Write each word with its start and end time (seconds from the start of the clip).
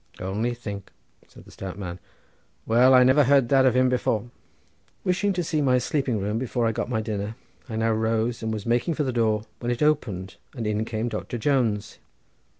"Only 0.19 0.55
think," 0.55 0.91
said 1.27 1.45
the 1.45 1.51
stout 1.51 1.77
man. 1.77 1.99
"Well, 2.65 2.91
I 2.95 3.03
never 3.03 3.23
heard 3.25 3.49
that 3.49 3.67
of 3.67 3.75
him 3.75 3.87
before." 3.87 4.31
Wishing 5.03 5.31
to 5.33 5.43
see 5.43 5.61
my 5.61 5.77
sleeping 5.77 6.19
room 6.19 6.39
before 6.39 6.65
I 6.65 6.71
got 6.71 6.89
my 6.89 7.01
dinner, 7.01 7.35
I 7.69 7.75
now 7.75 7.91
rose 7.91 8.41
and 8.41 8.51
was 8.51 8.65
making 8.65 8.95
for 8.95 9.03
the 9.03 9.13
door, 9.13 9.43
when 9.59 9.69
it 9.69 9.83
opened, 9.83 10.37
and 10.55 10.65
in 10.65 10.85
came 10.85 11.07
Doctor 11.07 11.37
Jones. 11.37 11.99